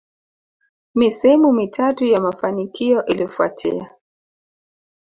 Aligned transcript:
Misimu 0.95 1.53
mitatu 1.53 2.05
ya 2.05 2.21
mafanikio 2.21 3.05
ilifuatia 3.05 3.89